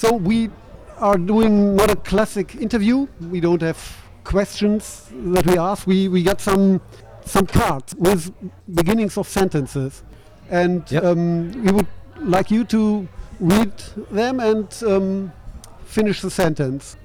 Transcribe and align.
So 0.00 0.14
we 0.14 0.48
are 0.96 1.18
doing 1.18 1.76
not 1.76 1.90
a 1.90 1.96
classic 1.96 2.54
interview. 2.54 3.06
We 3.20 3.38
don't 3.38 3.60
have 3.60 3.76
questions 4.24 5.10
that 5.12 5.46
we 5.46 5.58
ask. 5.58 5.86
We 5.86 6.08
we 6.08 6.22
got 6.22 6.40
some 6.40 6.80
some 7.26 7.46
cards 7.46 7.94
with 7.96 8.32
beginnings 8.74 9.18
of 9.18 9.28
sentences, 9.28 10.02
and 10.48 10.90
Yep. 10.90 11.04
um, 11.04 11.52
we 11.64 11.70
would 11.70 11.86
like 12.18 12.50
you 12.50 12.64
to 12.76 13.06
read 13.40 13.72
them 14.10 14.40
and 14.40 14.68
um, 14.86 15.32
finish 15.84 16.22
the 16.22 16.30
sentence. 16.30 16.96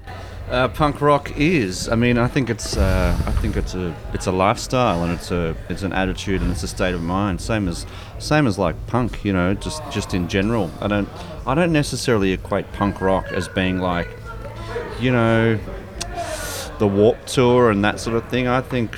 Uh, 0.50 0.68
punk 0.68 1.00
rock 1.00 1.32
is. 1.36 1.88
I 1.88 1.96
mean, 1.96 2.18
I 2.18 2.28
think 2.28 2.48
it's. 2.48 2.76
Uh, 2.76 3.20
I 3.26 3.32
think 3.32 3.56
it's 3.56 3.74
a. 3.74 3.92
It's 4.12 4.26
a 4.26 4.32
lifestyle, 4.32 5.02
and 5.02 5.12
it's 5.12 5.32
a. 5.32 5.56
It's 5.68 5.82
an 5.82 5.92
attitude, 5.92 6.40
and 6.40 6.52
it's 6.52 6.62
a 6.62 6.68
state 6.68 6.94
of 6.94 7.02
mind. 7.02 7.40
Same 7.40 7.66
as, 7.66 7.84
same 8.20 8.46
as 8.46 8.56
like 8.56 8.76
punk. 8.86 9.24
You 9.24 9.32
know, 9.32 9.54
just 9.54 9.82
just 9.90 10.14
in 10.14 10.28
general. 10.28 10.70
I 10.80 10.86
don't. 10.86 11.08
I 11.46 11.56
don't 11.56 11.72
necessarily 11.72 12.30
equate 12.30 12.72
punk 12.72 13.00
rock 13.00 13.26
as 13.32 13.48
being 13.48 13.80
like, 13.80 14.08
you 15.00 15.10
know, 15.10 15.58
the 16.78 16.86
Warp 16.86 17.26
Tour 17.26 17.72
and 17.72 17.84
that 17.84 17.98
sort 17.98 18.16
of 18.16 18.28
thing. 18.28 18.46
I 18.46 18.60
think. 18.60 18.96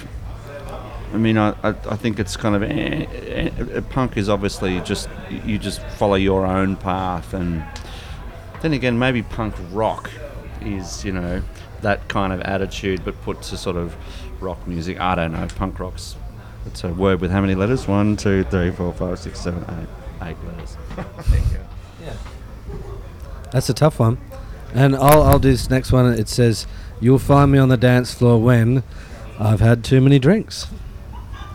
I 1.15 1.17
mean, 1.17 1.39
I, 1.39 1.55
I, 1.63 1.97
think 1.97 2.19
it's 2.19 2.37
kind 2.37 2.55
of 2.55 2.63
eh, 2.63 2.67
eh, 2.69 3.51
eh, 3.59 3.81
punk 3.89 4.19
is 4.19 4.29
obviously 4.29 4.79
just 4.83 5.09
you 5.31 5.59
just 5.59 5.81
follow 5.81 6.17
your 6.17 6.45
own 6.45 6.77
path, 6.77 7.33
and 7.33 7.65
then 8.61 8.75
again, 8.75 8.99
maybe 8.99 9.23
punk 9.23 9.55
rock 9.73 10.11
is 10.63 11.05
you 11.05 11.13
know 11.13 11.43
that 11.83 12.09
kind 12.09 12.33
of 12.33 12.41
attitude, 12.43 13.05
but 13.05 13.21
put 13.23 13.43
to 13.43 13.57
sort 13.57 13.77
of 13.77 13.95
rock 14.41 14.67
music. 14.67 15.01
I 15.01 15.15
don't 15.15 15.33
know. 15.33 15.47
Punk 15.57 15.79
rock's 15.79 16.17
it's 16.69 16.85
a 16.85 16.89
word 16.89 17.21
with 17.21 17.31
how 17.31 17.41
many 17.41 17.55
letters? 17.55 17.89
One, 17.89 18.17
two, 18.17 18.45
three, 18.45 18.71
four, 18.71 18.93
five, 18.93 19.19
six, 19.19 19.41
seven, 19.41 19.65
eight, 19.81 20.29
eight 20.29 20.37
letters. 20.45 20.77
Yeah. 22.01 22.13
That's 23.51 23.69
a 23.69 23.75
tough 23.75 23.99
one. 23.99 24.19
And 24.73 24.95
I'll, 24.95 25.23
I'll 25.23 25.39
do 25.41 25.51
this 25.51 25.69
next 25.69 25.91
one. 25.91 26.13
It 26.13 26.29
says, 26.29 26.67
You'll 27.01 27.19
find 27.19 27.51
me 27.51 27.59
on 27.59 27.69
the 27.71 27.77
dance 27.77 28.15
floor 28.15 28.41
when 28.41 28.85
I've 29.39 29.59
had 29.59 29.83
too 29.83 30.01
many 30.01 30.21
drinks. 30.21 30.67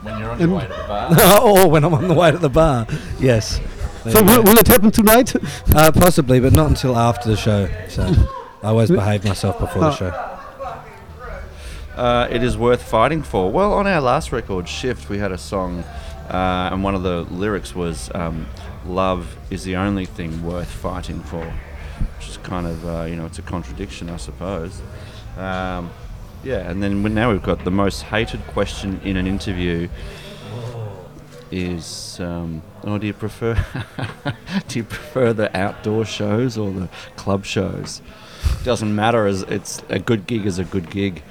When 0.02 0.18
you're 0.18 0.30
on 0.30 0.40
your 0.40 0.48
way 0.50 0.62
to 0.62 0.68
the 0.68 0.84
bar. 0.86 1.40
or 1.42 1.70
when 1.70 1.82
I'm 1.84 1.94
on 1.94 2.08
the 2.08 2.14
way 2.14 2.30
to 2.30 2.38
the 2.38 2.50
bar. 2.50 2.86
Yes. 3.18 3.58
There 4.04 4.12
So 4.12 4.22
will, 4.22 4.42
will 4.42 4.58
it 4.58 4.68
happen 4.68 4.90
tonight? 4.90 5.34
Uh, 5.74 5.90
possibly, 5.92 6.40
but 6.40 6.52
not 6.52 6.68
until 6.68 6.96
after 6.96 7.30
the 7.30 7.36
show. 7.36 7.70
So 7.88 8.04
I 8.64 8.68
always 8.68 8.90
behave 8.90 9.24
myself 9.26 9.58
before 9.58 9.82
the 9.82 9.88
Oh. 9.88 9.94
show. 9.94 10.30
Uh, 12.00 12.26
it 12.30 12.42
is 12.42 12.56
worth 12.56 12.82
fighting 12.82 13.22
for. 13.22 13.50
Well, 13.52 13.74
on 13.74 13.86
our 13.86 14.00
last 14.00 14.32
record, 14.32 14.66
Shift, 14.68 15.10
we 15.10 15.18
had 15.18 15.30
a 15.32 15.38
song, 15.38 15.84
uh, 16.30 16.70
and 16.72 16.82
one 16.82 16.94
of 16.94 17.02
the 17.02 17.26
lyrics 17.30 17.74
was 17.74 18.10
um, 18.14 18.46
"Love 18.86 19.36
is 19.50 19.64
the 19.64 19.76
only 19.76 20.06
thing 20.06 20.42
worth 20.42 20.70
fighting 20.70 21.20
for," 21.20 21.44
which 22.16 22.28
is 22.30 22.38
kind 22.38 22.66
of 22.66 22.88
uh, 22.88 23.02
you 23.04 23.16
know 23.16 23.26
it's 23.26 23.38
a 23.38 23.42
contradiction, 23.42 24.08
I 24.08 24.16
suppose. 24.16 24.80
Um, 25.38 25.90
yeah, 26.42 26.68
and 26.70 26.82
then 26.82 27.02
now 27.14 27.30
we've 27.30 27.42
got 27.42 27.64
the 27.64 27.70
most 27.70 28.02
hated 28.04 28.44
question 28.48 28.98
in 29.04 29.16
an 29.18 29.26
interview 29.26 29.88
is 31.50 32.18
um, 32.20 32.62
oh 32.84 32.98
do 32.98 33.06
you 33.06 33.12
prefer 33.12 33.54
do 34.68 34.78
you 34.78 34.82
prefer 34.84 35.32
the 35.32 35.54
outdoor 35.56 36.04
shows 36.04 36.58
or 36.58 36.70
the 36.72 36.88
club 37.16 37.44
shows 37.44 38.02
doesn't 38.64 38.94
matter 38.94 39.26
as 39.26 39.42
it's 39.42 39.82
a 39.88 39.98
good 39.98 40.26
gig 40.26 40.46
is 40.46 40.58
a 40.58 40.64
good 40.64 40.90
gig. 40.90 41.22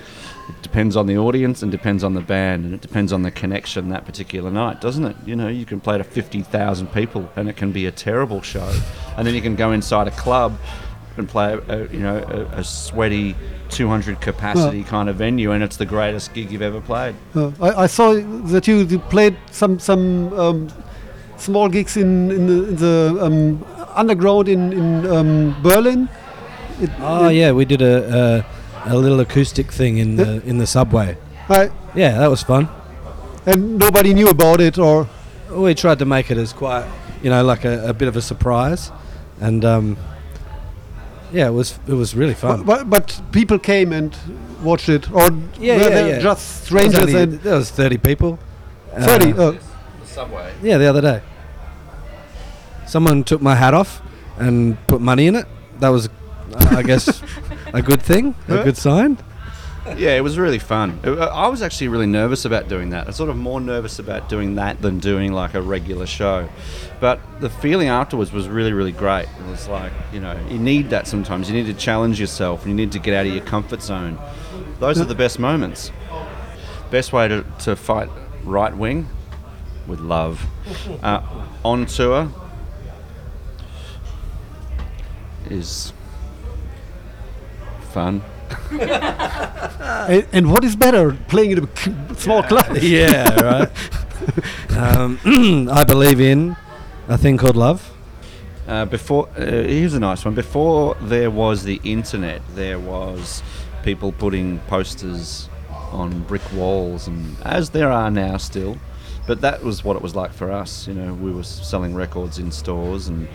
It 0.50 0.62
depends 0.62 0.96
on 0.96 1.08
the 1.08 1.18
audience 1.18 1.64
and 1.64 1.72
depends 1.72 2.04
on 2.04 2.14
the 2.14 2.22
band 2.22 2.66
and 2.66 2.74
it 2.74 2.82
depends 2.82 3.14
on 3.14 3.22
the 3.22 3.32
connection 3.32 3.90
that 3.90 4.06
particular 4.06 4.52
night 4.52 4.82
doesn't 4.82 5.06
it? 5.06 5.16
You 5.26 5.36
know 5.36 5.48
you 5.48 5.66
can 5.66 5.80
play 5.80 5.98
to 5.98 6.04
50,000 6.04 6.88
people 6.94 7.30
and 7.36 7.50
it 7.50 7.58
can 7.58 7.72
be 7.72 7.86
a 7.86 7.92
terrible 7.92 8.42
show. 8.42 8.72
And 9.18 9.26
then 9.26 9.34
you 9.36 9.42
can 9.42 9.56
go 9.56 9.72
inside 9.72 10.08
a 10.08 10.12
club 10.12 10.58
and 11.18 11.28
play 11.30 11.54
a, 11.68 11.88
you 11.90 12.00
know 12.00 12.18
a, 12.18 12.60
a 12.60 12.64
sweaty 12.64 13.36
200 13.70 14.22
capacity 14.22 14.84
kind 14.84 15.10
of 15.10 15.16
venue 15.16 15.52
and 15.52 15.64
it's 15.64 15.78
the 15.78 15.86
greatest 15.86 16.34
gig 16.34 16.52
you've 16.52 16.62
ever 16.62 16.82
played. 16.82 17.16
Uh, 17.36 17.52
I, 17.62 17.84
I 17.84 17.88
saw 17.88 18.14
that 18.14 18.68
you, 18.68 18.78
you 18.84 19.00
played 19.00 19.36
some 19.52 19.80
some 19.80 20.34
um, 20.34 20.70
small 21.38 21.70
gigs 21.70 21.98
in 21.98 22.32
in 22.32 22.48
the, 22.48 22.68
in 22.68 22.76
the 22.76 23.18
um, 23.22 23.66
underground 23.96 24.48
in 24.48 24.74
in 24.74 25.06
um, 25.08 25.56
Berlin. 25.64 26.10
It, 26.82 26.90
Oh, 27.00 27.28
it- 27.30 27.36
yeah, 27.36 27.52
we 27.52 27.66
did 27.66 27.82
a, 27.82 28.46
a, 28.86 28.94
a 28.94 28.98
little 28.98 29.20
acoustic 29.20 29.72
thing 29.72 29.98
in 29.98 30.16
the, 30.16 30.42
in 30.46 30.58
the 30.58 30.68
subway. 30.68 31.18
I, 31.50 31.70
Yeah, 31.96 32.18
that 32.20 32.30
was 32.30 32.44
fun. 32.44 32.68
and 33.46 33.78
nobody 33.78 34.14
knew 34.14 34.30
about 34.30 34.62
it, 34.62 34.78
or 34.78 35.08
We 35.52 35.76
tried 35.76 36.00
to 36.00 36.06
make 36.06 36.32
it 36.32 36.38
as 36.38 36.54
quite, 36.54 36.86
you 37.22 37.30
know, 37.30 37.44
like 37.44 37.66
a, 37.66 37.90
a 37.90 37.94
bit 37.94 38.08
of 38.08 38.16
a 38.16 38.22
surprise. 38.22 38.92
And 39.42 39.64
um, 39.66 39.98
yeah, 41.32 41.48
it 41.48 41.52
was 41.54 41.78
it 41.88 41.94
was 41.94 42.16
really 42.16 42.34
fun. 42.36 42.64
but, 42.64 42.90
but 42.90 43.22
people 43.32 43.60
came 43.60 43.92
and 43.92 44.16
watched 44.64 44.90
it, 44.90 45.12
or 45.12 45.30
Yeah, 45.60 45.76
were 45.78 45.82
yeah, 45.84 45.90
they 45.90 46.10
yeah. 46.10 46.20
just 46.20 46.70
There 46.70 46.84
was 46.84 46.92
strangers 46.94 47.00
only- 47.16 47.22
and 47.22 47.34
there 47.42 47.56
was 47.58 47.70
30 47.72 47.98
people. 47.98 48.40
thirty. 49.00 49.34
Uh, 49.34 49.52
Uh, 49.52 49.58
subway 50.06 50.54
Yeah, 50.64 50.78
the 50.80 50.88
other 50.88 51.02
day. 51.02 51.22
Someone 52.86 53.24
took 53.24 53.42
my 53.42 53.56
hat 53.56 53.74
off 53.74 54.02
and 54.38 54.78
put 54.88 55.02
money 55.02 55.28
in 55.28 55.36
it. 55.36 55.46
That 55.80 55.90
was, 55.90 56.08
uh, 56.08 56.12
I 56.56 56.84
guess, 56.84 57.22
a 57.74 57.82
good 57.82 58.02
thing, 58.02 58.36
a 58.48 58.64
good 58.64 58.78
sign. 58.78 59.18
Yeah, 59.98 60.16
it 60.16 60.22
was 60.22 60.40
really 60.40 60.60
fun. 60.60 60.98
It- 61.04 61.20
I 61.20 61.48
was 61.50 61.62
actually 61.62 61.90
really 61.90 62.06
nervous 62.06 62.46
about 62.46 62.70
doing 62.70 62.92
that. 62.92 63.04
I 63.04 63.08
was 63.08 63.18
sort 63.18 63.30
of 63.30 63.36
more 63.36 63.60
nervous 63.60 64.00
about 64.00 64.30
doing 64.30 64.56
that 64.56 64.82
than 64.82 65.00
doing 65.00 65.34
like 65.34 65.56
a 65.56 65.62
regular 65.62 66.06
show. 66.06 66.48
But 67.02 67.20
the 67.42 67.50
feeling 67.50 67.90
afterwards 67.90 68.32
was 68.32 68.48
really, 68.48 68.72
really 68.72 68.94
great. 68.94 69.26
It 69.26 69.50
was 69.52 69.68
like, 69.68 69.92
you 70.14 70.22
know, 70.22 70.40
you 70.50 70.58
need 70.58 70.90
that 70.92 71.06
sometimes. 71.06 71.50
You 71.50 71.56
need 71.62 71.66
to 71.66 71.74
challenge 71.78 72.18
yourself 72.18 72.62
and 72.62 72.70
you 72.72 72.76
need 72.78 72.94
to 72.94 73.00
get 73.00 73.14
out 73.14 73.26
of 73.26 73.34
your 73.34 73.44
comfort 73.44 73.82
zone. 73.82 74.18
Those 74.80 75.02
are 75.02 75.06
the 75.06 75.16
best 75.16 75.38
moments. 75.38 75.92
Best 76.90 77.12
way 77.12 77.28
to, 77.28 77.44
to 77.60 77.76
fight 77.76 78.08
right 78.46 78.76
wing 78.76 79.10
with 79.88 80.00
love. 80.00 80.46
Uh, 81.04 81.22
on 81.66 81.86
tour 81.86 82.30
is 85.50 85.92
fun. 87.94 88.22
and, 88.72 90.28
and 90.32 90.52
what 90.52 90.64
is 90.64 90.76
better, 90.76 91.14
playing 91.28 91.52
in 91.52 91.64
a 91.64 91.68
c- 91.78 91.94
small 92.18 92.44
club? 92.44 92.78
Yeah, 92.82 93.40
right. 93.42 93.70
um, 94.78 95.20
I 95.72 95.84
believe 95.84 96.20
in 96.20 96.56
a 97.08 97.18
thing 97.18 97.38
called 97.38 97.56
love. 97.56 97.90
Uh, 98.68 98.86
before 98.86 99.28
uh, 99.38 99.42
here's 99.46 99.94
a 99.94 100.00
nice 100.00 100.24
one. 100.24 100.34
Before 100.34 100.96
there 101.02 101.30
was 101.30 101.64
the 101.64 101.82
internet, 101.84 102.42
there 102.56 102.80
was 102.80 103.44
people 103.84 104.12
putting 104.14 104.60
posters 104.68 105.50
on 105.92 106.24
brick 106.24 106.42
walls, 106.54 107.08
and 107.08 107.36
as 107.44 107.72
there 107.72 107.92
are 107.92 108.10
now 108.10 108.38
still. 108.38 108.78
But 109.28 109.40
that 109.42 109.64
was 109.64 109.84
what 109.86 109.96
it 109.96 110.02
was 110.02 110.16
like 110.16 110.34
for 110.34 110.52
us. 110.52 110.88
You 110.88 110.94
know, 110.96 111.14
we 111.14 111.32
were 111.32 111.44
selling 111.44 111.94
records 111.94 112.40
in 112.40 112.52
stores 112.52 113.08
and 113.08 113.28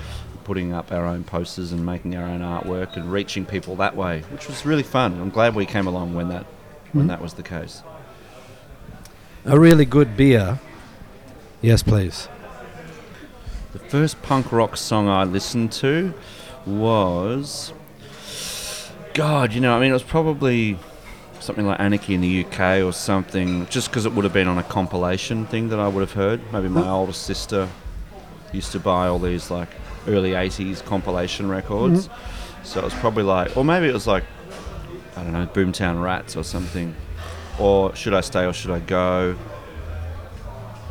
putting 0.48 0.72
up 0.72 0.90
our 0.90 1.04
own 1.04 1.22
posters 1.24 1.72
and 1.72 1.84
making 1.84 2.16
our 2.16 2.26
own 2.26 2.40
artwork 2.40 2.96
and 2.96 3.12
reaching 3.12 3.44
people 3.44 3.76
that 3.76 3.94
way, 3.94 4.20
which 4.30 4.48
was 4.48 4.64
really 4.64 4.82
fun. 4.82 5.20
I'm 5.20 5.28
glad 5.28 5.54
we 5.54 5.66
came 5.66 5.86
along 5.86 6.14
when 6.14 6.30
that 6.30 6.46
when 6.92 7.04
hmm? 7.04 7.08
that 7.08 7.20
was 7.20 7.34
the 7.34 7.42
case. 7.42 7.82
A 9.44 9.60
really 9.60 9.84
good 9.84 10.16
beer. 10.16 10.58
Yes, 11.60 11.82
please. 11.82 12.28
The 13.74 13.78
first 13.78 14.22
punk 14.22 14.50
rock 14.50 14.78
song 14.78 15.06
I 15.06 15.24
listened 15.24 15.70
to 15.72 16.14
was. 16.64 17.74
God, 19.12 19.52
you 19.52 19.60
know, 19.60 19.76
I 19.76 19.80
mean, 19.80 19.90
it 19.90 19.92
was 19.92 20.02
probably 20.02 20.78
something 21.40 21.66
like 21.66 21.78
Anarchy 21.78 22.14
in 22.14 22.22
the 22.22 22.46
UK 22.46 22.82
or 22.82 22.94
something, 22.94 23.66
just 23.66 23.90
because 23.90 24.06
it 24.06 24.14
would 24.14 24.24
have 24.24 24.32
been 24.32 24.48
on 24.48 24.56
a 24.56 24.62
compilation 24.62 25.44
thing 25.44 25.68
that 25.68 25.78
I 25.78 25.88
would 25.88 26.00
have 26.00 26.12
heard. 26.12 26.40
Maybe 26.54 26.68
my 26.68 26.88
older 26.88 27.12
sister 27.12 27.68
used 28.50 28.72
to 28.72 28.80
buy 28.80 29.08
all 29.08 29.18
these, 29.18 29.50
like, 29.50 29.68
early 30.06 30.30
80s 30.32 30.84
compilation 30.84 31.48
records. 31.48 32.08
Mm-hmm. 32.08 32.64
So 32.64 32.80
it 32.80 32.84
was 32.84 32.94
probably 32.94 33.22
like, 33.24 33.56
or 33.56 33.64
maybe 33.64 33.88
it 33.88 33.94
was 33.94 34.06
like, 34.06 34.24
I 35.16 35.22
don't 35.22 35.32
know, 35.32 35.46
Boomtown 35.46 36.02
Rats 36.02 36.36
or 36.36 36.44
something. 36.44 36.94
Or 37.58 37.94
Should 37.96 38.14
I 38.14 38.20
Stay 38.20 38.44
or 38.44 38.52
Should 38.52 38.70
I 38.70 38.80
Go? 38.80 39.36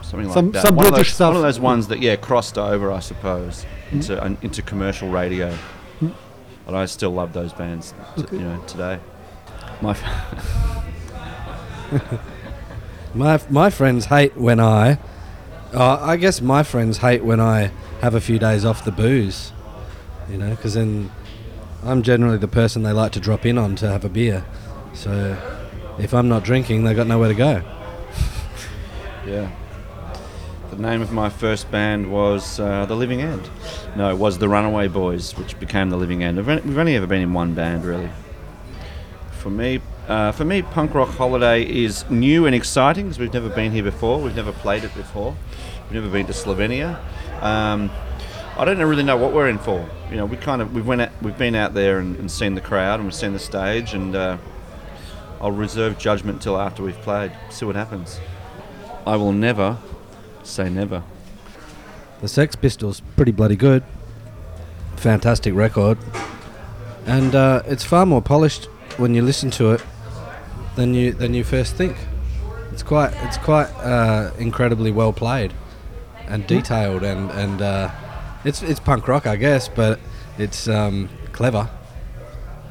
Something 0.01 0.27
like 0.27 0.33
Some- 0.33 0.51
that. 0.51 0.61
some 0.61 0.75
one 0.75 0.85
of 0.87 0.91
British 0.93 1.09
those, 1.09 1.15
stuff. 1.15 1.27
One 1.29 1.37
of 1.37 1.43
those 1.43 1.59
ones 1.59 1.87
that, 1.87 1.99
yeah, 1.99 2.15
crossed 2.15 2.57
over, 2.57 2.91
I 2.91 2.99
suppose, 2.99 3.65
mm-hmm. 3.65 3.95
into, 3.97 4.23
uh, 4.23 4.35
into 4.41 4.61
commercial 4.61 5.09
radio. 5.09 5.51
Mm-hmm. 5.51 6.09
And 6.67 6.75
I 6.75 6.85
still 6.85 7.11
love 7.11 7.33
those 7.33 7.53
bands, 7.53 7.93
t- 8.17 8.25
you 8.33 8.39
know, 8.39 8.61
today. 8.67 8.99
My 9.81 9.91
f- 9.91 10.83
My 13.13 13.41
my 13.49 13.69
friends 13.69 14.05
hate 14.05 14.35
when 14.37 14.59
I. 14.59 14.99
Uh, 15.73 15.99
I 16.01 16.17
guess 16.17 16.41
my 16.41 16.63
friends 16.63 16.99
hate 16.99 17.23
when 17.23 17.39
I 17.39 17.71
have 18.01 18.15
a 18.15 18.21
few 18.21 18.39
days 18.39 18.63
off 18.63 18.85
the 18.85 18.91
booze. 18.91 19.51
You 20.29 20.37
know, 20.37 20.49
because 20.51 20.73
then 20.73 21.11
I'm 21.83 22.03
generally 22.03 22.37
the 22.37 22.47
person 22.47 22.83
they 22.83 22.91
like 22.91 23.11
to 23.13 23.19
drop 23.19 23.45
in 23.45 23.57
on 23.57 23.75
to 23.77 23.89
have 23.89 24.05
a 24.05 24.09
beer. 24.09 24.45
So 24.93 25.37
if 25.99 26.13
I'm 26.13 26.29
not 26.29 26.43
drinking, 26.43 26.83
they've 26.83 26.95
got 26.95 27.07
nowhere 27.07 27.29
to 27.29 27.35
go. 27.35 27.61
yeah. 29.25 29.51
The 30.69 30.77
name 30.77 31.01
of 31.01 31.11
my 31.11 31.29
first 31.29 31.71
band 31.71 32.11
was 32.11 32.59
uh, 32.59 32.85
The 32.85 32.95
Living 32.95 33.21
End. 33.21 33.49
No, 33.95 34.11
it 34.11 34.17
was 34.17 34.37
The 34.37 34.47
Runaway 34.49 34.87
Boys, 34.87 35.35
which 35.37 35.59
became 35.59 35.89
The 35.89 35.97
Living 35.97 36.23
End. 36.23 36.37
We've 36.37 36.77
only 36.77 36.95
ever 36.95 37.07
been 37.07 37.21
in 37.21 37.33
one 37.33 37.53
band, 37.53 37.85
really. 37.85 38.09
For 39.37 39.49
me, 39.49 39.81
uh, 40.07 40.31
for 40.31 40.45
me, 40.45 40.61
Punk 40.61 40.93
Rock 40.93 41.09
Holiday 41.09 41.63
is 41.63 42.09
new 42.09 42.45
and 42.45 42.55
exciting 42.55 43.05
because 43.05 43.19
we've 43.19 43.33
never 43.33 43.49
been 43.49 43.71
here 43.71 43.83
before. 43.83 44.19
We've 44.19 44.35
never 44.35 44.51
played 44.51 44.83
it 44.83 44.93
before. 44.95 45.35
We've 45.85 45.93
never 45.93 46.09
been 46.09 46.25
to 46.27 46.33
Slovenia. 46.33 46.99
Um, 47.41 47.91
I 48.57 48.65
don't 48.65 48.79
really 48.79 49.03
know 49.03 49.17
what 49.17 49.33
we're 49.33 49.47
in 49.47 49.59
for. 49.59 49.87
You 50.09 50.17
know, 50.17 50.25
we 50.25 50.37
kind 50.37 50.61
of 50.61 50.73
we 50.73 50.81
went 50.81 51.01
out, 51.01 51.11
we've 51.21 51.37
been 51.37 51.55
out 51.55 51.73
there 51.73 51.99
and, 51.99 52.17
and 52.17 52.31
seen 52.31 52.55
the 52.55 52.61
crowd 52.61 52.95
and 52.95 53.03
we've 53.03 53.13
seen 53.13 53.33
the 53.33 53.39
stage, 53.39 53.93
and 53.93 54.15
uh, 54.15 54.37
I'll 55.39 55.51
reserve 55.51 55.99
judgment 55.99 56.41
till 56.41 56.59
after 56.59 56.81
we've 56.81 56.99
played. 57.01 57.31
See 57.51 57.65
what 57.65 57.75
happens. 57.75 58.19
I 59.05 59.15
will 59.15 59.31
never 59.31 59.77
say 60.43 60.69
never. 60.69 61.03
The 62.21 62.27
Sex 62.27 62.55
Pistols, 62.55 63.01
pretty 63.15 63.31
bloody 63.31 63.55
good. 63.55 63.83
Fantastic 64.95 65.53
record. 65.53 65.99
And 67.05 67.35
uh, 67.35 67.61
it's 67.65 67.83
far 67.83 68.05
more 68.05 68.21
polished 68.21 68.67
when 68.97 69.13
you 69.13 69.21
listen 69.21 69.51
to 69.51 69.71
it 69.71 69.83
than 70.75 70.93
you 70.93 71.13
than 71.13 71.33
you 71.33 71.43
first 71.43 71.75
think. 71.75 71.95
It's 72.71 72.83
quite 72.83 73.13
it's 73.23 73.37
quite 73.37 73.69
uh, 73.77 74.31
incredibly 74.37 74.91
well 74.91 75.13
played 75.13 75.53
and 76.27 76.45
detailed 76.45 77.03
and 77.03 77.31
and 77.31 77.61
uh, 77.61 77.91
it's 78.43 78.61
it's 78.61 78.79
punk 78.79 79.07
rock 79.07 79.25
I 79.25 79.35
guess, 79.35 79.67
but 79.67 79.99
it's 80.37 80.67
um, 80.67 81.09
clever. 81.31 81.69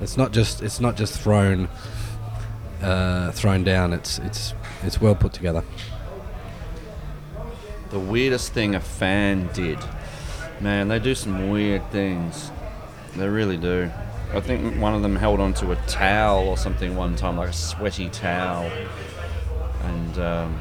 It's 0.01 0.17
not 0.17 0.33
just 0.33 0.63
it's 0.63 0.81
not 0.81 0.97
just 0.97 1.19
thrown 1.19 1.69
uh, 2.83 3.33
thrown 3.33 3.65
down. 3.65 3.93
It's 3.93 4.19
it's 4.21 4.55
it's 4.83 5.01
well 5.01 5.15
put 5.15 5.33
together. 5.33 5.65
The 7.91 7.99
weirdest 7.99 8.53
thing 8.53 8.75
a 8.75 8.81
fan 8.81 9.49
did. 9.53 9.79
Man, 10.61 10.89
they 10.89 10.99
do 10.99 11.15
some 11.15 11.51
weird 11.51 11.91
things. 11.91 12.51
They 13.17 13.29
really 13.29 13.57
do. 13.57 13.91
I 14.33 14.41
think 14.41 14.81
one 14.81 14.95
of 14.95 15.03
them 15.03 15.17
held 15.17 15.41
onto 15.41 15.73
a 15.73 15.77
towel 15.87 16.49
or 16.49 16.57
something 16.57 16.97
one 16.97 17.17
time, 17.17 17.37
like 17.37 17.49
a 17.49 17.53
sweaty 17.53 18.09
towel. 18.11 18.71
And 19.83 20.19
um, 20.19 20.61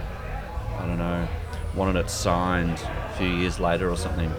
I 0.78 0.86
don't 0.86 0.98
know, 0.98 1.28
wanted 1.76 1.96
it 1.98 2.10
signed 2.10 2.80
a 2.80 3.14
few 3.18 3.28
years 3.28 3.60
later 3.60 3.90
or 3.90 3.98
something, 3.98 4.30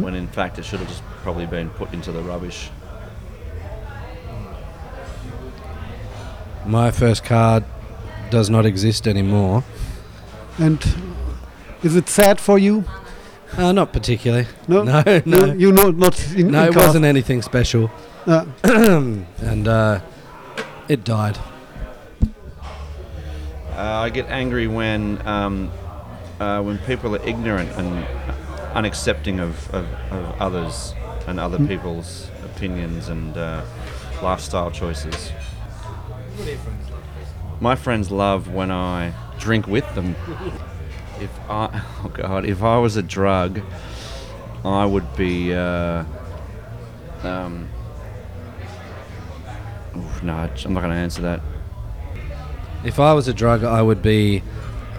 when 0.00 0.14
in 0.14 0.26
fact 0.26 0.58
it 0.58 0.64
should 0.64 0.80
have 0.80 0.88
just 0.88 1.02
probably 1.22 1.46
been 1.46 1.70
put 1.70 1.92
into 1.92 2.12
the 2.12 2.22
rubbish. 2.22 2.70
My 6.66 6.90
first 6.90 7.24
card 7.24 7.64
does 8.30 8.48
not 8.50 8.66
exist 8.66 9.08
anymore. 9.08 9.64
And 10.58 10.84
is 11.82 11.96
it 11.96 12.08
sad 12.08 12.40
for 12.40 12.58
you? 12.58 12.84
Uh, 13.56 13.72
not 13.72 13.92
particularly. 13.92 14.46
No, 14.68 14.82
no, 14.84 15.02
You, 15.06 15.22
no. 15.26 15.44
you 15.52 15.72
know, 15.72 15.90
not 15.90 16.18
in, 16.34 16.50
No, 16.50 16.62
in 16.62 16.68
it 16.68 16.72
cars. 16.74 16.86
wasn't 16.86 17.04
anything 17.04 17.42
special, 17.42 17.90
Uh, 18.26 18.46
and 18.64 19.68
uh, 19.68 20.00
it 20.88 21.04
died. 21.04 21.38
Uh, 23.76 24.04
I 24.06 24.10
get 24.10 24.26
angry 24.28 24.66
when 24.68 25.26
um, 25.26 25.70
uh, 26.40 26.62
when 26.62 26.78
people 26.78 27.14
are 27.16 27.22
ignorant 27.26 27.70
and 27.76 28.04
unaccepting 28.74 29.40
of, 29.40 29.68
of, 29.74 29.86
of 30.10 30.40
others 30.40 30.94
and 31.26 31.38
other 31.40 31.58
people's 31.66 32.28
opinions 32.44 33.08
and 33.08 33.36
uh, 33.36 33.62
lifestyle 34.22 34.70
choices. 34.70 35.32
My 37.60 37.74
friends 37.76 38.10
love 38.10 38.48
when 38.52 38.70
I 38.70 39.12
drink 39.38 39.66
with 39.66 39.94
them. 39.94 40.16
If 41.22 41.30
I, 41.48 41.82
oh 42.04 42.08
god, 42.08 42.44
if 42.44 42.64
I 42.64 42.78
was 42.78 42.96
a 42.96 43.02
drug, 43.02 43.60
I 44.64 44.84
would 44.84 45.16
be. 45.16 45.54
Uh, 45.54 46.04
um, 47.22 47.68
oof, 49.96 50.22
no, 50.24 50.34
I'm 50.34 50.74
not 50.74 50.80
going 50.80 50.90
to 50.90 50.96
answer 50.96 51.22
that. 51.22 51.40
If 52.84 52.98
I 52.98 53.12
was 53.12 53.28
a 53.28 53.32
drug, 53.32 53.62
I 53.62 53.80
would 53.80 54.02
be 54.02 54.42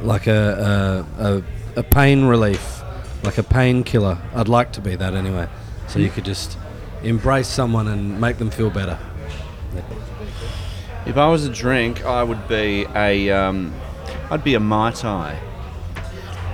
like 0.02 0.28
a 0.28 1.06
a, 1.20 1.24
a, 1.24 1.44
a 1.80 1.84
pain 1.84 2.24
relief, 2.24 2.82
like 3.24 3.38
a 3.38 3.44
painkiller. 3.44 4.18
I'd 4.34 4.48
like 4.48 4.72
to 4.74 4.82
be 4.82 4.96
that 4.96 5.16
anyway, 5.16 5.50
so 5.90 6.00
you 6.00 6.10
could 6.10 6.24
just 6.24 6.58
embrace 7.04 7.50
someone 7.50 7.90
and 7.90 8.22
make 8.22 8.38
them 8.38 8.50
feel 8.50 8.70
better. 8.70 8.98
If 11.06 11.18
I 11.18 11.28
was 11.28 11.46
a 11.46 11.50
drink, 11.50 12.06
I 12.06 12.24
would 12.24 12.48
be 12.48 12.86
a, 12.96 13.30
um, 13.30 13.74
I'd 14.32 14.46
be 14.46 14.54
a 14.54 14.60
mai 14.62 14.92
tai. 14.92 15.38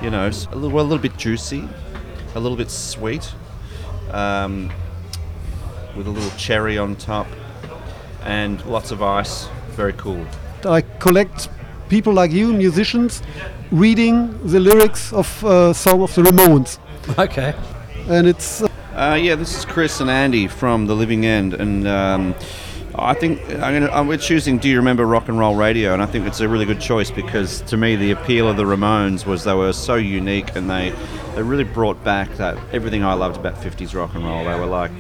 You 0.02 0.10
know, 0.10 0.28
s- 0.28 0.48
a 0.52 0.56
little, 0.56 0.70
well, 0.72 0.86
a 0.86 0.88
little 0.88 1.02
bit 1.02 1.18
juicy, 1.18 1.68
a 2.36 2.40
little 2.40 2.58
bit 2.58 2.72
sweet, 2.72 3.34
um, 4.12 4.72
with 5.96 6.08
a 6.08 6.10
little 6.10 6.32
cherry 6.38 6.78
on 6.78 6.96
top, 6.96 7.28
and 8.24 8.64
lots 8.66 8.92
of 8.92 9.02
ice. 9.02 9.50
Very 9.72 9.94
cool. 9.94 10.26
I 10.66 10.82
collect 11.00 11.50
people 11.90 12.14
like 12.14 12.32
you, 12.32 12.54
musicians, 12.54 13.22
reading 13.72 14.40
the 14.48 14.60
lyrics 14.60 15.12
of 15.14 15.44
uh, 15.44 15.74
song 15.74 16.02
of 16.02 16.14
the 16.16 16.22
Ramones, 16.24 16.80
Okay. 17.20 17.54
and 18.10 18.28
it's 18.28 18.62
uh, 18.62 18.68
Uh, 18.96 19.16
yeah, 19.16 19.36
this 19.36 19.58
is 19.58 19.66
Chris 19.66 20.00
and 20.02 20.10
Andy 20.10 20.48
from 20.48 20.88
The 20.88 20.96
Living 20.96 21.26
End, 21.26 21.54
and 21.54 21.88
um, 21.88 22.36
I 23.02 23.14
think 23.14 23.48
gonna, 23.48 23.88
uh, 23.88 24.04
we're 24.04 24.18
choosing 24.18 24.58
"Do 24.58 24.70
You 24.70 24.78
Remember 24.78 25.06
Rock 25.06 25.28
and 25.30 25.38
Roll 25.38 25.56
Radio?" 25.56 25.94
and 25.94 26.02
I 26.02 26.06
think 26.06 26.26
it's 26.28 26.40
a 26.40 26.48
really 26.48 26.66
good 26.66 26.82
choice 26.82 27.12
because 27.12 27.62
to 27.62 27.78
me 27.78 27.96
the 27.96 28.12
appeal 28.12 28.48
of 28.48 28.58
the 28.58 28.64
Ramones 28.64 29.26
was 29.26 29.44
they 29.44 29.54
were 29.54 29.74
so 29.74 29.96
unique 29.96 30.56
and 30.56 30.70
they 30.70 30.94
they 31.36 31.44
really 31.44 31.64
brought 31.64 32.04
back 32.04 32.30
that 32.38 32.58
everything 32.72 33.04
I 33.04 33.14
loved 33.14 33.38
about 33.38 33.56
'50s 33.56 33.94
rock 33.94 34.16
and 34.16 34.24
roll. 34.24 34.44
They 34.44 34.60
were 34.60 34.66
like, 34.66 34.92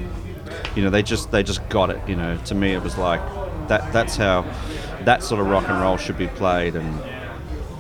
you 0.75 0.83
know, 0.83 0.89
they 0.89 1.01
just 1.03 1.31
they 1.31 1.43
just 1.43 1.67
got 1.69 1.89
it. 1.89 2.01
You 2.07 2.15
know, 2.15 2.37
to 2.45 2.55
me 2.55 2.73
it 2.73 2.83
was 2.83 2.97
like 2.97 3.21
that. 3.67 3.91
That's 3.93 4.15
how 4.15 4.45
that 5.05 5.23
sort 5.23 5.41
of 5.41 5.47
rock 5.47 5.67
and 5.69 5.79
roll 5.81 5.97
should 5.97 6.17
be 6.17 6.27
played, 6.27 6.75
and 6.75 6.99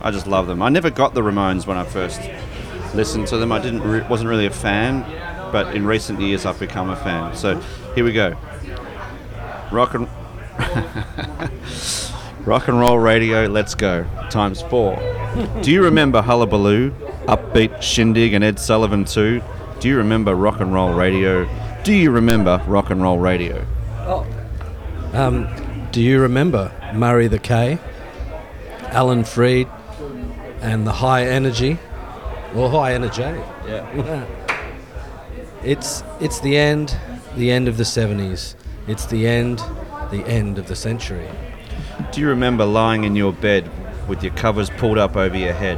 I 0.01 0.11
just 0.11 0.27
love 0.27 0.47
them. 0.47 0.61
I 0.61 0.69
never 0.69 0.89
got 0.89 1.13
the 1.13 1.21
Ramones 1.21 1.67
when 1.67 1.77
I 1.77 1.83
first 1.83 2.21
listened 2.95 3.27
to 3.27 3.37
them. 3.37 3.51
I 3.51 3.59
didn't 3.59 3.81
re- 3.81 4.05
wasn't 4.09 4.29
really 4.29 4.45
a 4.45 4.51
fan, 4.51 5.03
but 5.51 5.75
in 5.75 5.85
recent 5.85 6.19
years 6.21 6.45
I've 6.45 6.59
become 6.59 6.89
a 6.89 6.95
fan. 6.95 7.35
So 7.35 7.59
here 7.95 8.03
we 8.03 8.13
go. 8.13 8.35
Rock 9.71 9.93
and 9.93 10.07
rock 12.45 12.67
and 12.67 12.79
roll 12.79 12.97
radio. 12.97 13.47
Let's 13.47 13.75
go. 13.75 14.05
Times 14.29 14.61
four. 14.63 14.95
Do 15.61 15.71
you 15.71 15.83
remember 15.83 16.21
Hullabaloo, 16.21 16.91
Upbeat, 17.27 17.81
Shindig, 17.81 18.33
and 18.33 18.43
Ed 18.43 18.59
Sullivan 18.59 19.05
too? 19.05 19.41
Do 19.79 19.87
you 19.87 19.97
remember 19.97 20.35
rock 20.35 20.59
and 20.59 20.73
roll 20.73 20.93
radio? 20.93 21.47
Do 21.83 21.93
you 21.93 22.11
remember 22.11 22.61
rock 22.67 22.89
and 22.89 23.01
roll 23.01 23.19
radio? 23.19 23.65
Um, 25.13 25.47
do 25.91 26.01
you 26.01 26.19
remember 26.19 26.71
Murray 26.93 27.27
the 27.27 27.39
K, 27.39 27.79
Alan 28.87 29.23
Freed, 29.23 29.67
and 30.61 30.85
the 30.85 30.91
High 30.91 31.25
Energy, 31.25 31.77
or 32.55 32.69
High 32.69 32.93
Energy? 32.93 33.21
Yeah. 33.21 34.25
It's 35.63 36.03
it's 36.19 36.39
the 36.39 36.57
end, 36.57 36.97
the 37.35 37.51
end 37.51 37.67
of 37.67 37.77
the 37.77 37.83
'70s. 37.83 38.55
It's 38.89 39.05
the 39.05 39.27
end, 39.27 39.59
the 40.09 40.23
end 40.25 40.57
of 40.57 40.67
the 40.67 40.75
century. 40.75 41.29
Do 42.11 42.21
you 42.21 42.27
remember 42.27 42.65
lying 42.65 43.03
in 43.03 43.15
your 43.15 43.31
bed 43.31 43.69
with 44.07 44.23
your 44.23 44.33
covers 44.33 44.71
pulled 44.71 44.97
up 44.97 45.15
over 45.15 45.37
your 45.37 45.53
head? 45.53 45.77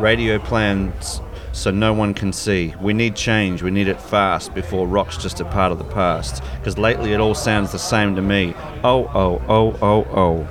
Radio 0.00 0.40
plans 0.40 1.20
so 1.52 1.70
no 1.70 1.92
one 1.92 2.14
can 2.14 2.32
see. 2.32 2.74
We 2.80 2.94
need 2.94 3.14
change, 3.14 3.62
we 3.62 3.70
need 3.70 3.86
it 3.86 4.02
fast 4.02 4.54
before 4.54 4.88
rock's 4.88 5.16
just 5.16 5.38
a 5.38 5.44
part 5.44 5.70
of 5.70 5.78
the 5.78 5.84
past. 5.84 6.42
Because 6.58 6.76
lately 6.76 7.12
it 7.12 7.20
all 7.20 7.36
sounds 7.36 7.70
the 7.70 7.78
same 7.78 8.16
to 8.16 8.22
me. 8.22 8.54
Oh, 8.82 9.08
oh, 9.14 9.40
oh, 9.48 9.78
oh, 9.80 10.48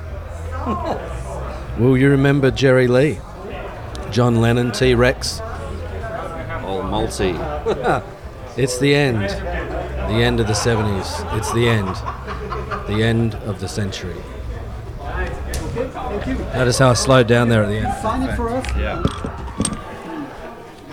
oh. 0.55 1.75
Will 1.77 1.97
you 1.97 2.09
remember 2.09 2.51
Jerry 2.51 2.87
Lee, 2.87 3.19
John 4.11 4.39
Lennon, 4.39 4.71
T 4.71 4.95
Rex? 4.95 5.41
Old 6.63 6.85
Moulty. 6.85 7.35
It's 8.57 8.79
the 8.79 8.95
end, 8.95 9.29
the 10.07 10.23
end 10.23 10.39
of 10.39 10.47
the 10.47 10.53
'70s. 10.53 11.37
It's 11.37 11.51
the 11.53 11.67
end, 11.67 11.95
the 12.87 13.03
end 13.03 13.35
of 13.35 13.59
the 13.59 13.67
century. 13.67 14.15
Notice 16.53 16.79
how 16.79 16.89
I 16.89 16.93
slowed 16.93 17.27
down 17.27 17.49
there 17.49 17.63
at 17.63 17.69
the 17.69 17.77
end. 17.77 18.01
sign 18.01 18.23
it 18.23 18.35
for 18.35 18.49
us. 18.49 18.65
Yeah. 18.77 19.43